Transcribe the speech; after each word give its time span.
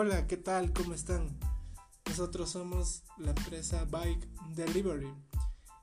Hola, 0.00 0.28
¿qué 0.28 0.36
tal? 0.36 0.72
¿Cómo 0.72 0.94
están? 0.94 1.36
Nosotros 2.06 2.50
somos 2.50 3.02
la 3.16 3.30
empresa 3.30 3.84
Bike 3.84 4.28
Delivery 4.54 5.12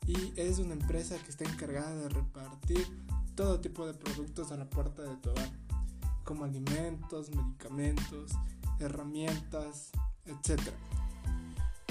y 0.07 0.32
es 0.38 0.57
una 0.60 0.71
empresa 0.71 1.18
que 1.21 1.30
está 1.30 1.44
encargada 1.44 1.94
de 1.94 2.07
repartir 2.07 2.88
todo 3.36 3.59
tipo 3.59 3.86
de 3.86 3.93
productos 3.93 4.54
a 4.54 4.55
la 4.55 4.70
puerta 4.70 5.02
de 5.02 5.18
tu 5.18 5.32
hogar, 5.32 5.52
como 6.23 6.46
alimentos, 6.46 7.30
medicamentos, 7.30 8.32
herramientas, 8.80 9.91
etc. 10.27 10.61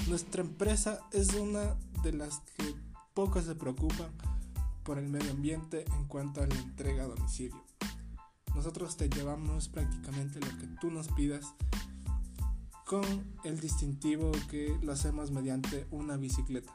Nuestra 0.07 0.41
empresa 0.41 1.01
es 1.11 1.35
una 1.35 1.75
de 2.01 2.11
las 2.11 2.39
que 2.57 2.73
poco 3.13 3.39
se 3.39 3.53
preocupan 3.53 4.09
por 4.81 4.97
el 4.97 5.09
medio 5.09 5.29
ambiente 5.29 5.85
en 5.95 6.05
cuanto 6.05 6.41
a 6.41 6.47
la 6.47 6.55
entrega 6.55 7.03
a 7.03 7.07
domicilio. 7.07 7.63
Nosotros 8.55 8.97
te 8.97 9.09
llevamos 9.09 9.67
prácticamente 9.67 10.39
lo 10.39 10.57
que 10.57 10.65
tú 10.81 10.89
nos 10.89 11.07
pidas 11.09 11.53
con 12.85 13.03
el 13.43 13.59
distintivo 13.59 14.31
que 14.49 14.77
lo 14.83 14.93
hacemos 14.93 15.31
mediante 15.31 15.87
una 15.91 16.17
bicicleta. 16.17 16.71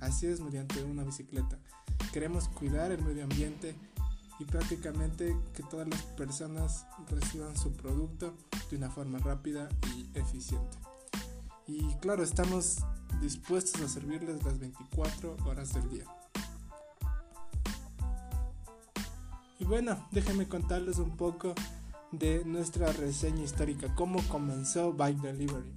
Así 0.00 0.26
es, 0.26 0.40
mediante 0.40 0.82
una 0.82 1.04
bicicleta. 1.04 1.58
Queremos 2.12 2.48
cuidar 2.48 2.90
el 2.90 3.02
medio 3.02 3.22
ambiente 3.22 3.76
y 4.40 4.44
prácticamente 4.44 5.36
que 5.54 5.62
todas 5.62 5.86
las 5.86 6.02
personas 6.02 6.86
reciban 7.08 7.56
su 7.56 7.72
producto 7.72 8.34
de 8.70 8.76
una 8.76 8.90
forma 8.90 9.18
rápida 9.18 9.68
y 9.94 10.18
eficiente. 10.18 10.78
Y 11.66 11.94
claro, 12.00 12.24
estamos 12.24 12.78
dispuestos 13.20 13.80
a 13.82 13.88
servirles 13.88 14.42
las 14.42 14.58
24 14.58 15.36
horas 15.46 15.72
del 15.74 15.88
día. 15.90 16.04
Y 19.60 19.64
bueno, 19.64 20.08
déjenme 20.10 20.48
contarles 20.48 20.98
un 20.98 21.16
poco 21.16 21.54
de 22.12 22.44
nuestra 22.44 22.92
reseña 22.92 23.42
histórica, 23.42 23.94
cómo 23.94 24.20
comenzó 24.28 24.92
Bike 24.92 25.20
Delivery. 25.20 25.72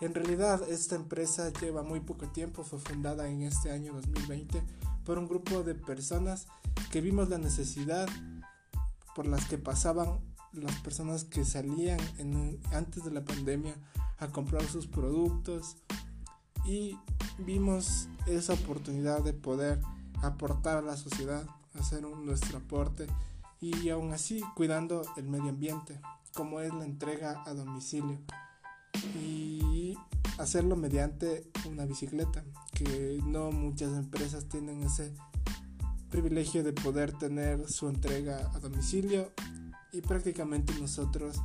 En 0.00 0.14
realidad 0.14 0.68
esta 0.68 0.96
empresa 0.96 1.50
lleva 1.60 1.82
muy 1.82 2.00
poco 2.00 2.26
tiempo, 2.28 2.64
fue 2.64 2.78
fundada 2.78 3.28
en 3.28 3.42
este 3.42 3.70
año 3.70 3.94
2020 3.94 4.62
por 5.04 5.18
un 5.18 5.26
grupo 5.26 5.62
de 5.62 5.74
personas 5.74 6.46
que 6.90 7.00
vimos 7.00 7.30
la 7.30 7.38
necesidad 7.38 8.08
por 9.14 9.26
las 9.26 9.46
que 9.46 9.56
pasaban 9.56 10.20
las 10.52 10.74
personas 10.80 11.24
que 11.24 11.44
salían 11.44 11.98
antes 12.72 13.04
de 13.04 13.10
la 13.10 13.24
pandemia 13.24 13.74
a 14.18 14.28
comprar 14.28 14.64
sus 14.64 14.86
productos 14.86 15.76
y 16.66 16.98
vimos 17.38 18.08
esa 18.26 18.54
oportunidad 18.54 19.22
de 19.22 19.32
poder 19.32 19.80
aportar 20.22 20.78
a 20.78 20.82
la 20.82 20.96
sociedad, 20.96 21.46
hacer 21.74 22.02
nuestro 22.02 22.58
aporte 22.58 23.06
y 23.74 23.90
aún 23.90 24.12
así 24.12 24.40
cuidando 24.54 25.02
el 25.16 25.28
medio 25.28 25.48
ambiente, 25.48 26.00
como 26.34 26.60
es 26.60 26.72
la 26.72 26.84
entrega 26.84 27.42
a 27.46 27.54
domicilio 27.54 28.20
y 29.14 29.96
hacerlo 30.38 30.76
mediante 30.76 31.50
una 31.68 31.84
bicicleta, 31.86 32.44
que 32.74 33.20
no 33.24 33.50
muchas 33.50 33.92
empresas 33.96 34.48
tienen 34.48 34.82
ese 34.82 35.12
privilegio 36.10 36.62
de 36.62 36.72
poder 36.72 37.12
tener 37.12 37.68
su 37.68 37.88
entrega 37.88 38.50
a 38.54 38.60
domicilio 38.60 39.32
y 39.92 40.00
prácticamente 40.00 40.72
nosotros 40.78 41.40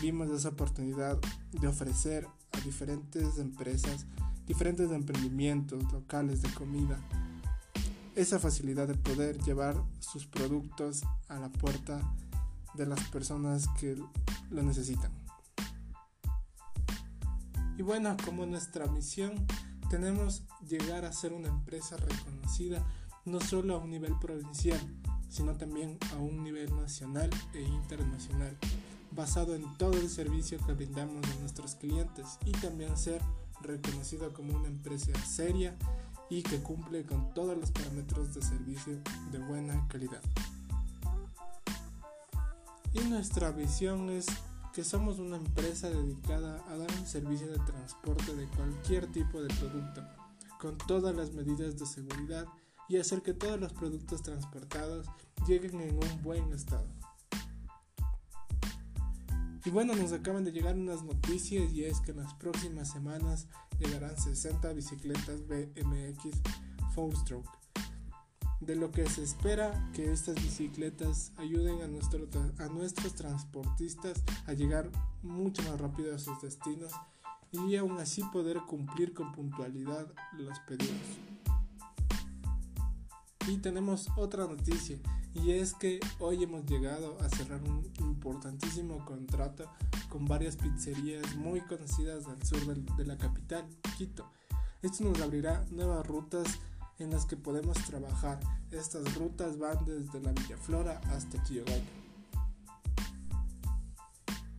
vimos 0.00 0.30
esa 0.30 0.50
oportunidad 0.50 1.18
de 1.52 1.66
ofrecer 1.66 2.26
a 2.52 2.60
diferentes 2.60 3.38
empresas, 3.38 4.06
diferentes 4.46 4.90
emprendimientos 4.90 5.92
locales 5.92 6.40
de 6.42 6.52
comida, 6.54 6.98
esa 8.14 8.38
facilidad 8.38 8.88
de 8.88 8.94
poder 8.94 9.38
llevar 9.42 9.82
sus 10.00 10.26
productos 10.26 11.02
a 11.28 11.38
la 11.38 11.50
puerta 11.50 12.00
de 12.74 12.86
las 12.86 13.00
personas 13.08 13.68
que 13.78 13.96
lo 14.50 14.62
necesitan. 14.62 15.12
Y 17.76 17.82
bueno, 17.82 18.16
como 18.24 18.44
nuestra 18.46 18.86
misión, 18.86 19.46
tenemos 19.88 20.42
llegar 20.68 21.04
a 21.04 21.12
ser 21.12 21.32
una 21.32 21.48
empresa 21.48 21.96
reconocida 21.96 22.86
no 23.24 23.40
solo 23.40 23.76
a 23.76 23.78
un 23.78 23.90
nivel 23.90 24.14
provincial, 24.18 24.78
sino 25.28 25.54
también 25.54 25.98
a 26.12 26.16
un 26.16 26.42
nivel 26.42 26.74
nacional 26.76 27.30
e 27.54 27.62
internacional, 27.62 28.56
basado 29.12 29.54
en 29.54 29.64
todo 29.78 29.94
el 29.94 30.08
servicio 30.08 30.58
que 30.66 30.74
brindamos 30.74 31.24
a 31.26 31.40
nuestros 31.40 31.74
clientes 31.74 32.38
y 32.44 32.52
también 32.52 32.96
ser 32.96 33.22
reconocido 33.62 34.32
como 34.32 34.56
una 34.56 34.68
empresa 34.68 35.12
seria 35.26 35.76
y 36.30 36.42
que 36.42 36.62
cumple 36.62 37.04
con 37.04 37.34
todos 37.34 37.58
los 37.58 37.70
parámetros 37.72 38.32
de 38.34 38.40
servicio 38.40 38.98
de 39.32 39.38
buena 39.40 39.86
calidad. 39.88 40.22
Y 42.94 43.00
nuestra 43.00 43.50
visión 43.50 44.08
es 44.10 44.26
que 44.72 44.84
somos 44.84 45.18
una 45.18 45.36
empresa 45.36 45.90
dedicada 45.90 46.64
a 46.68 46.76
dar 46.76 46.90
un 46.98 47.06
servicio 47.06 47.48
de 47.48 47.58
transporte 47.58 48.34
de 48.34 48.46
cualquier 48.48 49.10
tipo 49.10 49.42
de 49.42 49.52
producto, 49.54 50.02
con 50.60 50.78
todas 50.78 51.14
las 51.14 51.32
medidas 51.32 51.78
de 51.78 51.86
seguridad 51.86 52.46
y 52.88 52.98
hacer 52.98 53.22
que 53.22 53.34
todos 53.34 53.58
los 53.58 53.72
productos 53.72 54.22
transportados 54.22 55.06
lleguen 55.46 55.80
en 55.80 55.96
un 55.96 56.22
buen 56.22 56.52
estado. 56.52 56.86
Y 59.64 59.70
bueno, 59.70 59.94
nos 59.94 60.12
acaban 60.12 60.44
de 60.44 60.52
llegar 60.52 60.74
unas 60.74 61.02
noticias 61.02 61.70
y 61.72 61.84
es 61.84 62.00
que 62.00 62.12
en 62.12 62.18
las 62.18 62.32
próximas 62.34 62.90
semanas 62.90 63.46
llegarán 63.78 64.18
60 64.18 64.72
bicicletas 64.72 65.46
BMX 65.46 66.40
Full 66.94 67.14
Stroke. 67.14 67.50
De 68.60 68.74
lo 68.74 68.90
que 68.90 69.08
se 69.08 69.22
espera 69.22 69.90
que 69.92 70.12
estas 70.12 70.36
bicicletas 70.36 71.32
ayuden 71.36 71.82
a 71.82 72.68
nuestros 72.68 73.14
transportistas 73.14 74.22
a 74.46 74.54
llegar 74.54 74.90
mucho 75.22 75.62
más 75.64 75.78
rápido 75.78 76.14
a 76.14 76.18
sus 76.18 76.40
destinos 76.40 76.92
y 77.52 77.76
aún 77.76 77.98
así 77.98 78.22
poder 78.32 78.60
cumplir 78.66 79.12
con 79.12 79.32
puntualidad 79.32 80.06
los 80.38 80.58
pedidos. 80.60 80.96
Y 83.46 83.58
tenemos 83.58 84.08
otra 84.16 84.46
noticia 84.46 84.98
y 85.34 85.52
es 85.52 85.74
que 85.74 86.00
hoy 86.18 86.42
hemos 86.42 86.64
llegado 86.66 87.16
a 87.20 87.28
cerrar 87.28 87.62
un 87.62 87.90
importantísimo 87.98 89.04
contrato 89.04 89.70
con 90.08 90.26
varias 90.26 90.56
pizzerías 90.56 91.36
muy 91.36 91.60
conocidas 91.60 92.26
al 92.26 92.44
sur 92.44 92.60
de 92.74 93.04
la 93.04 93.16
capital, 93.16 93.64
Quito. 93.96 94.30
Esto 94.82 95.04
nos 95.04 95.20
abrirá 95.20 95.64
nuevas 95.70 96.06
rutas 96.06 96.58
en 96.98 97.10
las 97.10 97.26
que 97.26 97.36
podemos 97.36 97.76
trabajar. 97.84 98.40
Estas 98.70 99.14
rutas 99.14 99.58
van 99.58 99.84
desde 99.84 100.20
la 100.20 100.32
Villaflora 100.32 101.00
hasta 101.10 101.42
Chillogallo. 101.44 102.00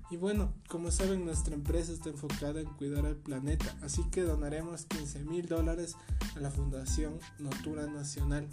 Y 0.09 0.17
bueno, 0.17 0.53
como 0.67 0.91
saben, 0.91 1.23
nuestra 1.23 1.53
empresa 1.55 1.93
está 1.93 2.09
enfocada 2.09 2.59
en 2.59 2.67
cuidar 2.67 3.05
al 3.05 3.15
planeta, 3.15 3.77
así 3.81 4.03
que 4.11 4.23
donaremos 4.23 4.85
15 4.85 5.23
mil 5.23 5.47
dólares 5.47 5.95
a 6.35 6.39
la 6.41 6.51
Fundación 6.51 7.17
Natura 7.39 7.87
Nacional 7.87 8.49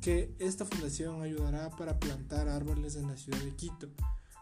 que 0.00 0.34
esta 0.38 0.64
fundación 0.64 1.22
ayudará 1.22 1.70
para 1.70 1.98
plantar 1.98 2.48
árboles 2.48 2.96
en 2.96 3.08
la 3.08 3.16
ciudad 3.16 3.38
de 3.38 3.54
Quito, 3.54 3.88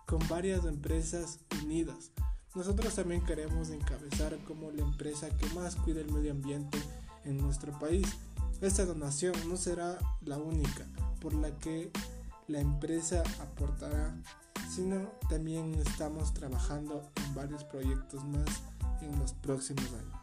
con 0.06 0.26
varias 0.28 0.64
empresas 0.64 1.40
unidas. 1.62 2.12
Nosotros 2.54 2.94
también 2.94 3.24
queremos 3.24 3.70
encabezar 3.70 4.36
como 4.44 4.70
la 4.70 4.82
empresa 4.82 5.28
que 5.36 5.46
más 5.54 5.76
cuida 5.76 6.00
el 6.00 6.10
medio 6.10 6.32
ambiente 6.32 6.78
en 7.24 7.36
nuestro 7.36 7.78
país. 7.78 8.06
Esta 8.60 8.84
donación 8.86 9.34
no 9.48 9.56
será 9.56 9.98
la 10.22 10.38
única 10.38 10.86
por 11.20 11.34
la 11.34 11.50
que 11.58 11.90
la 12.46 12.60
empresa 12.60 13.22
aportará, 13.40 14.16
sino 14.74 15.10
también 15.28 15.74
estamos 15.74 16.32
trabajando 16.32 17.10
en 17.16 17.34
varios 17.34 17.64
proyectos 17.64 18.24
más 18.24 18.62
en 19.02 19.18
los 19.18 19.32
próximos 19.34 19.86
años. 19.92 20.18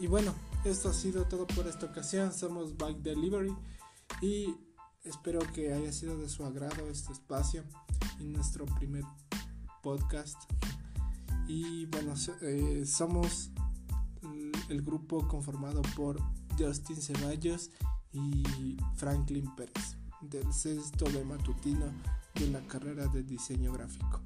Y 0.00 0.06
bueno, 0.06 0.32
esto 0.64 0.90
ha 0.90 0.92
sido 0.92 1.24
todo 1.24 1.46
por 1.46 1.66
esta 1.66 1.86
ocasión. 1.86 2.32
Somos 2.32 2.76
Bike 2.76 3.02
Delivery 3.02 3.54
y 4.20 4.54
espero 5.04 5.40
que 5.52 5.72
haya 5.72 5.92
sido 5.92 6.18
de 6.18 6.28
su 6.28 6.44
agrado 6.44 6.88
este 6.88 7.12
espacio 7.12 7.64
y 8.18 8.24
nuestro 8.24 8.66
primer 8.66 9.04
podcast. 9.82 10.38
Y 11.46 11.86
bueno, 11.86 12.14
eh, 12.42 12.84
somos 12.86 13.50
el 14.68 14.82
grupo 14.82 15.26
conformado 15.28 15.82
por 15.96 16.20
Justin 16.58 17.00
Ceballos 17.00 17.70
y 18.12 18.76
Franklin 18.96 19.54
Pérez 19.54 19.96
del 20.20 20.52
sexto 20.52 21.04
de 21.06 21.24
matutino 21.24 21.86
de 22.34 22.48
la 22.48 22.60
carrera 22.66 23.06
de 23.06 23.22
diseño 23.22 23.72
gráfico. 23.72 24.20